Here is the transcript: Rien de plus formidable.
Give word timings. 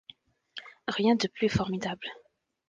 Rien 0.87 1.13
de 1.13 1.27
plus 1.27 1.47
formidable. 1.47 2.07